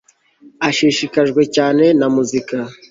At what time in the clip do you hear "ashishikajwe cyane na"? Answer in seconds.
0.67-2.07